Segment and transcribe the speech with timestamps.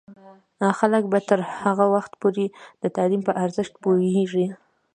[0.79, 2.45] خلک به تر هغه وخته پورې
[2.81, 4.47] د تعلیم په ارزښت پوهیږي.